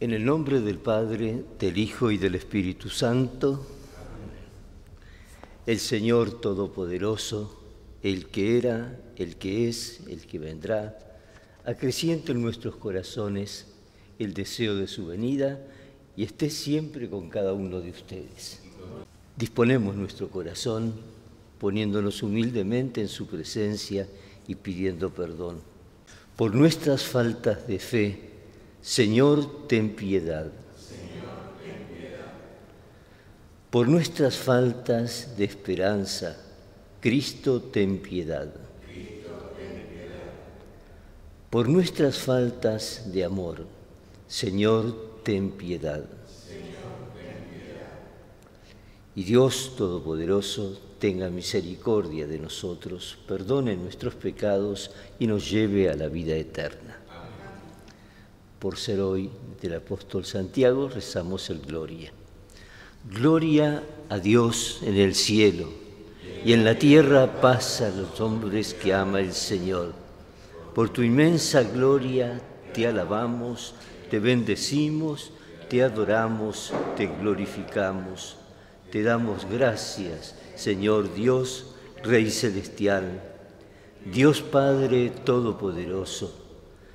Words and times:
En 0.00 0.12
el 0.12 0.24
nombre 0.24 0.60
del 0.60 0.78
Padre, 0.78 1.44
del 1.60 1.78
Hijo 1.78 2.10
y 2.10 2.18
del 2.18 2.34
Espíritu 2.34 2.88
Santo, 2.88 3.64
el 5.66 5.78
Señor 5.78 6.40
Todopoderoso, 6.40 7.60
el 8.02 8.26
que 8.26 8.58
era, 8.58 9.00
el 9.14 9.36
que 9.36 9.68
es, 9.68 10.00
el 10.08 10.26
que 10.26 10.40
vendrá, 10.40 10.98
acreciente 11.64 12.32
en 12.32 12.42
nuestros 12.42 12.74
corazones 12.74 13.68
el 14.18 14.34
deseo 14.34 14.74
de 14.74 14.88
su 14.88 15.06
venida 15.06 15.60
y 16.16 16.24
esté 16.24 16.50
siempre 16.50 17.08
con 17.08 17.30
cada 17.30 17.52
uno 17.52 17.80
de 17.80 17.90
ustedes. 17.90 18.60
Disponemos 19.36 19.94
nuestro 19.94 20.28
corazón 20.28 20.92
poniéndonos 21.60 22.20
humildemente 22.24 23.00
en 23.00 23.08
su 23.08 23.28
presencia 23.28 24.08
y 24.48 24.56
pidiendo 24.56 25.10
perdón. 25.10 25.60
Por 26.36 26.52
nuestras 26.52 27.04
faltas 27.04 27.68
de 27.68 27.78
fe, 27.78 28.33
Señor, 28.84 29.66
ten 29.66 29.96
piedad. 29.96 30.52
Por 33.70 33.88
nuestras 33.88 34.36
faltas 34.36 35.38
de 35.38 35.44
esperanza, 35.46 36.36
Cristo, 37.00 37.62
ten 37.62 37.96
piedad. 37.96 38.52
Por 41.48 41.66
nuestras 41.66 42.18
faltas 42.18 43.10
de 43.10 43.24
amor, 43.24 43.64
Señor, 44.28 45.22
ten 45.24 45.52
piedad. 45.52 46.04
Y 49.16 49.24
Dios 49.24 49.76
Todopoderoso 49.78 50.78
tenga 50.98 51.30
misericordia 51.30 52.26
de 52.26 52.38
nosotros, 52.38 53.16
perdone 53.26 53.76
nuestros 53.76 54.14
pecados 54.14 54.90
y 55.18 55.26
nos 55.26 55.50
lleve 55.50 55.88
a 55.88 55.96
la 55.96 56.08
vida 56.08 56.36
eterna. 56.36 57.03
Por 58.64 58.78
ser 58.78 59.00
hoy 59.00 59.28
del 59.60 59.74
apóstol 59.74 60.24
Santiago, 60.24 60.88
rezamos 60.88 61.50
el 61.50 61.60
Gloria. 61.60 62.10
Gloria 63.12 63.82
a 64.08 64.18
Dios 64.18 64.78
en 64.80 64.96
el 64.96 65.14
cielo 65.14 65.68
y 66.42 66.54
en 66.54 66.64
la 66.64 66.78
tierra 66.78 67.42
paz 67.42 67.82
a 67.82 67.90
los 67.90 68.18
hombres 68.22 68.72
que 68.72 68.94
ama 68.94 69.20
el 69.20 69.34
Señor. 69.34 69.92
Por 70.74 70.88
tu 70.88 71.02
inmensa 71.02 71.62
gloria 71.62 72.40
te 72.72 72.86
alabamos, 72.86 73.74
te 74.08 74.18
bendecimos, 74.18 75.32
te 75.68 75.82
adoramos, 75.82 76.72
te 76.96 77.06
glorificamos 77.06 78.38
te 78.94 79.02
damos 79.02 79.44
gracias, 79.50 80.36
Señor 80.54 81.12
Dios, 81.14 81.74
Rey 82.04 82.30
Celestial, 82.30 83.20
Dios 84.04 84.40
Padre 84.40 85.10
Todopoderoso, 85.10 86.43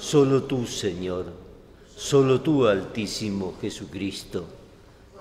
solo 0.00 0.44
tú, 0.44 0.66
Señor, 0.66 1.26
solo 1.94 2.40
tú, 2.40 2.66
Altísimo 2.66 3.54
Jesucristo, 3.60 4.46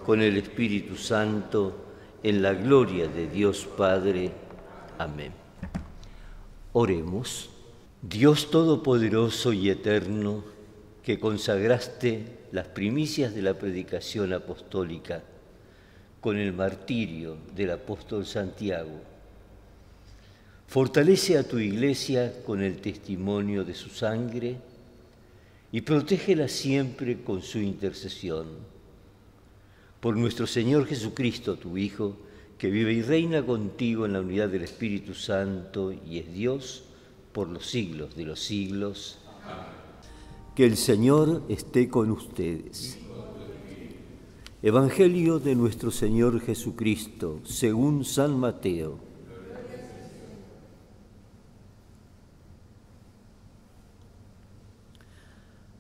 con 0.06 0.22
el 0.22 0.38
Espíritu 0.38 0.96
Santo, 0.96 1.76
en 2.24 2.42
la 2.42 2.54
gloria 2.54 3.08
de 3.08 3.28
Dios 3.28 3.68
Padre. 3.78 4.32
Amén. 4.98 5.34
Oremos. 6.72 7.50
Dios 8.02 8.50
Todopoderoso 8.50 9.52
y 9.52 9.70
Eterno, 9.70 10.46
que 11.04 11.20
consagraste 11.20 12.40
las 12.54 12.68
primicias 12.68 13.36
de 13.36 13.42
la 13.42 13.56
predicación 13.56 14.32
apostólica, 14.32 15.22
con 16.22 16.38
el 16.38 16.54
martirio 16.54 17.36
del 17.54 17.72
apóstol 17.72 18.26
Santiago. 18.26 19.02
Fortalece 20.68 21.38
a 21.38 21.44
tu 21.44 21.60
iglesia 21.60 22.42
con 22.46 22.62
el 22.62 22.78
testimonio 22.78 23.66
de 23.66 23.74
su 23.74 23.90
sangre 23.90 24.69
y 25.72 25.82
protégela 25.82 26.48
siempre 26.48 27.22
con 27.22 27.42
su 27.42 27.60
intercesión. 27.60 28.48
Por 30.00 30.16
nuestro 30.18 30.48
Señor 30.48 30.86
Jesucristo, 30.86 31.58
tu 31.58 31.78
Hijo, 31.78 32.18
que 32.58 32.70
vive 32.70 32.94
y 32.94 33.02
reina 33.02 33.46
contigo 33.46 34.06
en 34.06 34.14
la 34.14 34.22
unidad 34.22 34.50
del 34.50 34.64
Espíritu 34.64 35.14
Santo 35.14 35.94
y 35.94 36.20
es 36.20 36.34
Dios 36.34 36.84
por 37.32 37.48
los 37.48 37.66
siglos 37.66 38.16
de 38.16 38.26
los 38.26 38.40
siglos. 38.40 39.20
Que 40.56 40.66
el 40.66 40.76
Señor 40.76 41.44
esté 41.48 41.88
con 41.88 42.12
ustedes. 42.12 42.98
Evangelio 44.62 45.40
de 45.40 45.56
nuestro 45.56 45.90
Señor 45.90 46.42
Jesucristo, 46.42 47.40
según 47.46 48.04
San 48.04 48.38
Mateo. 48.38 49.09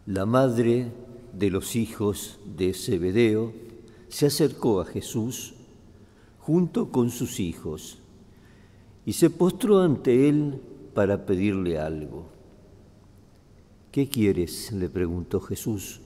La 0.10 0.26
madre 0.26 0.92
de 1.38 1.52
los 1.52 1.76
hijos 1.76 2.40
de 2.58 2.74
Zebedeo 2.74 3.54
se 4.08 4.26
acercó 4.26 4.82
a 4.82 4.86
Jesús 4.86 5.54
junto 6.40 6.90
con 6.90 7.12
sus 7.12 7.40
hijos 7.40 8.00
y 9.06 9.14
se 9.14 9.30
postró 9.30 9.82
ante 9.82 10.28
él 10.28 10.64
para 10.96 11.28
pedirle 11.28 11.78
algo. 11.78 12.26
¿Qué 13.92 14.10
quieres? 14.10 14.72
le 14.72 14.90
preguntó 14.90 15.42
Jesús. 15.42 16.02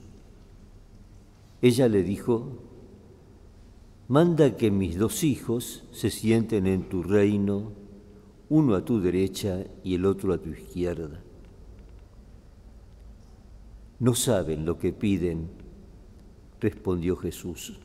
Ella 1.62 1.88
le 1.88 2.02
dijo, 2.02 2.58
manda 4.08 4.58
que 4.58 4.70
mis 4.70 4.98
dos 4.98 5.24
hijos 5.24 5.84
se 5.92 6.10
sienten 6.10 6.66
en 6.66 6.90
tu 6.90 7.02
reino, 7.02 7.72
uno 8.50 8.74
a 8.74 8.84
tu 8.84 9.00
derecha 9.00 9.64
y 9.82 9.94
el 9.94 10.04
otro 10.04 10.34
a 10.34 10.36
tu 10.36 10.50
izquierda. 10.50 11.22
No 14.00 14.14
saben 14.14 14.64
lo 14.64 14.78
que 14.78 14.92
piden, 14.92 15.48
respondió 16.60 17.16
Jesús. 17.16 17.78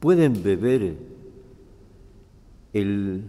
Pueden 0.00 0.42
beber 0.42 0.96
el 2.72 3.24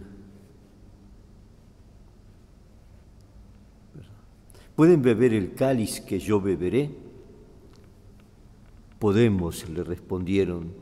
¿Pueden 4.80 5.02
beber 5.02 5.34
el 5.34 5.52
cáliz 5.52 6.00
que 6.00 6.18
yo 6.18 6.40
beberé? 6.40 6.88
Podemos, 8.98 9.68
le 9.68 9.84
respondieron. 9.84 10.72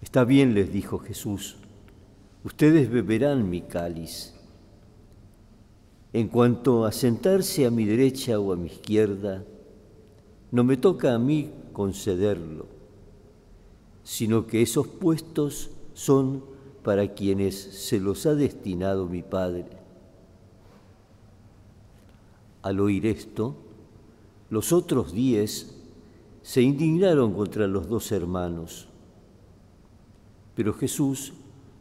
Está 0.00 0.22
bien, 0.22 0.54
les 0.54 0.72
dijo 0.72 1.00
Jesús, 1.00 1.56
ustedes 2.44 2.88
beberán 2.90 3.50
mi 3.50 3.62
cáliz. 3.62 4.35
En 6.16 6.28
cuanto 6.28 6.86
a 6.86 6.92
sentarse 6.92 7.66
a 7.66 7.70
mi 7.70 7.84
derecha 7.84 8.40
o 8.40 8.50
a 8.50 8.56
mi 8.56 8.68
izquierda, 8.68 9.44
no 10.50 10.64
me 10.64 10.78
toca 10.78 11.14
a 11.14 11.18
mí 11.18 11.50
concederlo, 11.74 12.64
sino 14.02 14.46
que 14.46 14.62
esos 14.62 14.86
puestos 14.86 15.68
son 15.92 16.42
para 16.82 17.12
quienes 17.12 17.54
se 17.54 18.00
los 18.00 18.24
ha 18.24 18.34
destinado 18.34 19.04
mi 19.04 19.20
Padre. 19.22 19.66
Al 22.62 22.80
oír 22.80 23.04
esto, 23.04 23.54
los 24.48 24.72
otros 24.72 25.12
diez 25.12 25.76
se 26.40 26.62
indignaron 26.62 27.34
contra 27.34 27.66
los 27.66 27.90
dos 27.90 28.10
hermanos. 28.10 28.88
Pero 30.54 30.72
Jesús 30.72 31.34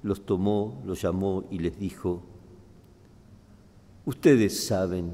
los 0.03 0.25
tomó, 0.25 0.81
los 0.85 1.01
llamó 1.01 1.45
y 1.49 1.59
les 1.59 1.79
dijo, 1.79 2.34
ustedes 4.05 4.65
saben 4.65 5.11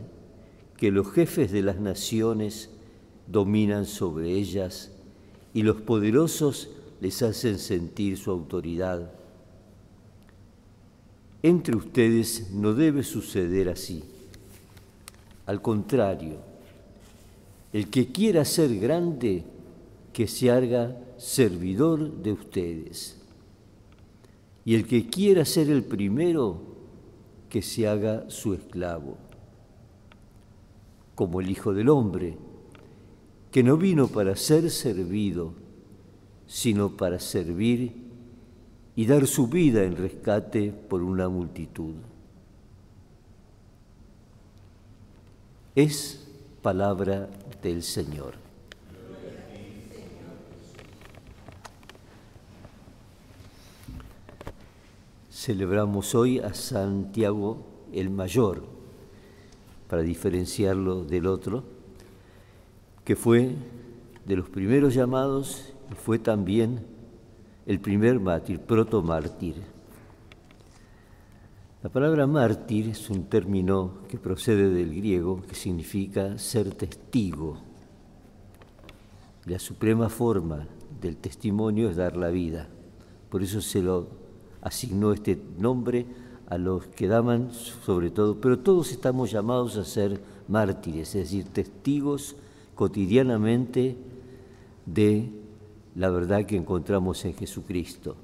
que 0.77 0.91
los 0.91 1.11
jefes 1.11 1.51
de 1.51 1.61
las 1.61 1.79
naciones 1.79 2.69
dominan 3.27 3.85
sobre 3.85 4.31
ellas 4.31 4.91
y 5.53 5.63
los 5.63 5.81
poderosos 5.81 6.69
les 6.99 7.21
hacen 7.21 7.59
sentir 7.59 8.17
su 8.17 8.31
autoridad. 8.31 9.11
Entre 11.43 11.75
ustedes 11.75 12.51
no 12.51 12.73
debe 12.73 13.03
suceder 13.03 13.69
así. 13.69 14.03
Al 15.45 15.61
contrario, 15.61 16.37
el 17.73 17.89
que 17.89 18.11
quiera 18.11 18.45
ser 18.45 18.77
grande, 18.79 19.43
que 20.13 20.27
se 20.27 20.51
haga 20.51 20.97
servidor 21.17 22.11
de 22.21 22.33
ustedes. 22.33 23.17
Y 24.65 24.75
el 24.75 24.85
que 24.85 25.07
quiera 25.07 25.45
ser 25.45 25.69
el 25.69 25.83
primero, 25.83 26.70
que 27.51 27.61
se 27.61 27.85
haga 27.85 28.29
su 28.29 28.53
esclavo. 28.53 29.17
Como 31.15 31.41
el 31.41 31.49
Hijo 31.49 31.73
del 31.73 31.89
Hombre, 31.89 32.37
que 33.51 33.61
no 33.61 33.75
vino 33.75 34.07
para 34.07 34.37
ser 34.37 34.71
servido, 34.71 35.53
sino 36.47 36.95
para 36.95 37.19
servir 37.19 37.93
y 38.95 39.05
dar 39.05 39.27
su 39.27 39.47
vida 39.47 39.83
en 39.83 39.97
rescate 39.97 40.71
por 40.71 41.03
una 41.03 41.27
multitud. 41.27 41.95
Es 45.75 46.25
palabra 46.61 47.29
del 47.61 47.83
Señor. 47.83 48.50
Celebramos 55.41 56.13
hoy 56.13 56.37
a 56.37 56.53
Santiago 56.53 57.65
el 57.91 58.11
Mayor, 58.11 58.61
para 59.89 60.03
diferenciarlo 60.03 61.03
del 61.03 61.25
otro, 61.25 61.63
que 63.03 63.15
fue 63.15 63.55
de 64.23 64.35
los 64.35 64.47
primeros 64.49 64.93
llamados 64.93 65.73
y 65.91 65.95
fue 65.95 66.19
también 66.19 66.85
el 67.65 67.79
primer 67.79 68.19
mártir, 68.19 68.59
protomártir. 68.59 69.55
La 71.81 71.89
palabra 71.89 72.27
mártir 72.27 72.89
es 72.89 73.09
un 73.09 73.23
término 73.23 74.03
que 74.07 74.19
procede 74.19 74.69
del 74.69 74.93
griego 74.93 75.41
que 75.41 75.55
significa 75.55 76.37
ser 76.37 76.75
testigo. 76.75 77.57
La 79.47 79.57
suprema 79.57 80.07
forma 80.07 80.67
del 81.01 81.17
testimonio 81.17 81.89
es 81.89 81.95
dar 81.95 82.15
la 82.15 82.29
vida. 82.29 82.69
Por 83.31 83.41
eso 83.41 83.59
se 83.59 83.81
lo 83.81 84.20
asignó 84.61 85.13
este 85.13 85.39
nombre 85.57 86.05
a 86.47 86.57
los 86.57 86.85
que 86.87 87.07
daban 87.07 87.51
sobre 87.53 88.11
todo, 88.11 88.39
pero 88.41 88.59
todos 88.59 88.91
estamos 88.91 89.31
llamados 89.31 89.77
a 89.77 89.85
ser 89.85 90.21
mártires, 90.47 91.15
es 91.15 91.31
decir, 91.31 91.45
testigos 91.45 92.35
cotidianamente 92.75 93.95
de 94.85 95.29
la 95.95 96.09
verdad 96.09 96.45
que 96.45 96.57
encontramos 96.57 97.23
en 97.25 97.33
Jesucristo. 97.33 98.15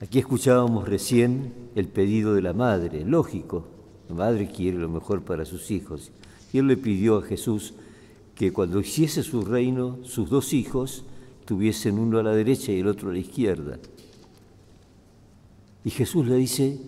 Aquí 0.00 0.18
escuchábamos 0.18 0.88
recién 0.88 1.52
el 1.74 1.88
pedido 1.88 2.34
de 2.34 2.42
la 2.42 2.52
madre, 2.52 3.04
lógico, 3.04 3.64
la 4.08 4.14
madre 4.14 4.50
quiere 4.50 4.78
lo 4.78 4.88
mejor 4.88 5.22
para 5.22 5.44
sus 5.44 5.70
hijos. 5.70 6.10
Y 6.52 6.58
él 6.58 6.66
le 6.66 6.76
pidió 6.76 7.18
a 7.18 7.22
Jesús 7.22 7.74
que 8.34 8.52
cuando 8.52 8.80
hiciese 8.80 9.22
su 9.22 9.42
reino, 9.42 9.98
sus 10.02 10.28
dos 10.28 10.52
hijos 10.52 11.04
tuviesen 11.44 11.98
uno 11.98 12.18
a 12.18 12.22
la 12.22 12.32
derecha 12.32 12.72
y 12.72 12.80
el 12.80 12.86
otro 12.88 13.10
a 13.10 13.12
la 13.12 13.18
izquierda. 13.18 13.78
Y 15.86 15.90
Jesús 15.90 16.26
le 16.26 16.34
dice, 16.34 16.80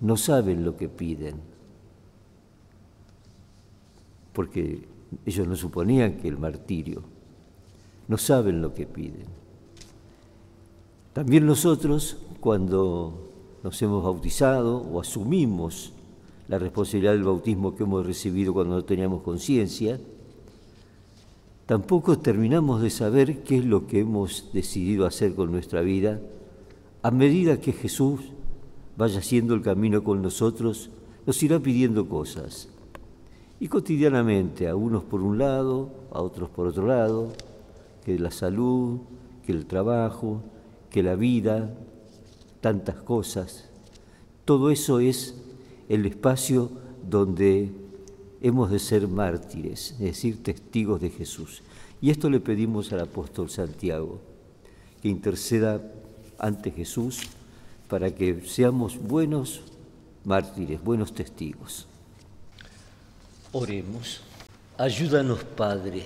no 0.00 0.16
saben 0.16 0.64
lo 0.64 0.78
que 0.78 0.88
piden, 0.88 1.34
porque 4.32 4.88
ellos 5.26 5.46
no 5.46 5.54
suponían 5.54 6.16
que 6.16 6.28
el 6.28 6.38
martirio, 6.38 7.02
no 8.08 8.16
saben 8.16 8.62
lo 8.62 8.72
que 8.72 8.86
piden. 8.86 9.26
También 11.12 11.44
nosotros, 11.44 12.16
cuando 12.40 13.28
nos 13.62 13.82
hemos 13.82 14.02
bautizado 14.02 14.78
o 14.78 14.98
asumimos 14.98 15.92
la 16.48 16.58
responsabilidad 16.58 17.12
del 17.12 17.24
bautismo 17.24 17.76
que 17.76 17.82
hemos 17.82 18.06
recibido 18.06 18.54
cuando 18.54 18.76
no 18.76 18.84
teníamos 18.86 19.20
conciencia, 19.20 20.00
tampoco 21.66 22.18
terminamos 22.18 22.80
de 22.80 22.88
saber 22.88 23.42
qué 23.42 23.58
es 23.58 23.66
lo 23.66 23.86
que 23.86 24.00
hemos 24.00 24.54
decidido 24.54 25.04
hacer 25.04 25.34
con 25.34 25.52
nuestra 25.52 25.82
vida. 25.82 26.18
A 27.00 27.12
medida 27.12 27.60
que 27.60 27.72
Jesús 27.72 28.20
vaya 28.96 29.20
haciendo 29.20 29.54
el 29.54 29.62
camino 29.62 30.02
con 30.02 30.20
nosotros, 30.20 30.90
nos 31.26 31.40
irá 31.44 31.60
pidiendo 31.60 32.08
cosas. 32.08 32.68
Y 33.60 33.68
cotidianamente, 33.68 34.68
a 34.68 34.74
unos 34.74 35.04
por 35.04 35.22
un 35.22 35.38
lado, 35.38 35.90
a 36.10 36.20
otros 36.20 36.50
por 36.50 36.66
otro 36.66 36.88
lado, 36.88 37.32
que 38.04 38.18
la 38.18 38.32
salud, 38.32 38.98
que 39.46 39.52
el 39.52 39.66
trabajo, 39.66 40.42
que 40.90 41.04
la 41.04 41.14
vida, 41.14 41.72
tantas 42.60 42.96
cosas. 42.96 43.68
Todo 44.44 44.70
eso 44.70 44.98
es 44.98 45.36
el 45.88 46.04
espacio 46.04 46.70
donde 47.08 47.70
hemos 48.40 48.70
de 48.72 48.80
ser 48.80 49.06
mártires, 49.06 49.92
es 49.92 49.98
decir, 50.00 50.42
testigos 50.42 51.00
de 51.00 51.10
Jesús. 51.10 51.62
Y 52.00 52.10
esto 52.10 52.28
le 52.28 52.40
pedimos 52.40 52.92
al 52.92 53.00
apóstol 53.00 53.50
Santiago, 53.50 54.20
que 55.00 55.08
interceda 55.08 55.80
ante 56.38 56.70
Jesús 56.70 57.20
para 57.88 58.14
que 58.14 58.42
seamos 58.46 58.98
buenos 58.98 59.62
mártires, 60.24 60.82
buenos 60.82 61.14
testigos. 61.14 61.86
Oremos. 63.52 64.20
Ayúdanos, 64.76 65.42
Padre, 65.42 66.04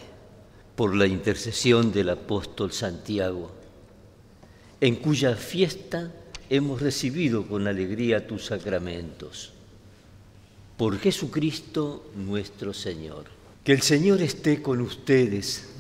por 0.76 0.94
la 0.94 1.06
intercesión 1.06 1.93
del 1.93 2.11
apóstol 2.11 2.73
Santiago, 2.73 3.50
en 4.81 4.96
cuya 4.96 5.37
fiesta 5.37 6.12
hemos 6.49 6.81
recibido 6.81 7.46
con 7.46 7.67
alegría 7.67 8.26
tus 8.26 8.46
sacramentos. 8.46 9.52
Por 10.76 10.99
Jesucristo 10.99 12.11
nuestro 12.17 12.73
Señor. 12.73 13.26
Que 13.64 13.73
el 13.73 13.82
Señor 13.82 14.23
esté 14.23 14.62
con 14.62 14.81
ustedes 14.81 15.71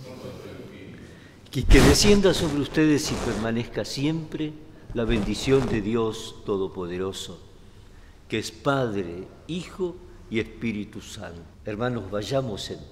que, 1.52 1.82
descienda 1.82 2.32
sobre 2.32 2.62
ustedes 2.62 3.12
y 3.12 3.14
permanezca 3.26 3.84
siempre 3.84 4.54
la 4.94 5.04
bendición 5.04 5.68
de 5.68 5.82
Dios 5.82 6.36
Todopoderoso, 6.46 7.38
que 8.26 8.38
es 8.38 8.50
Padre, 8.50 9.28
Hijo 9.48 9.94
y 10.30 10.40
Espíritu 10.40 11.02
Santo. 11.02 11.42
Hermanos, 11.66 12.10
vayamos 12.10 12.70
en 12.70 12.78
paz. 12.78 12.88